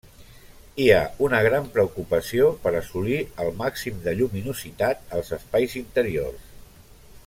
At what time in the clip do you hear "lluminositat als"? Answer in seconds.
4.23-5.35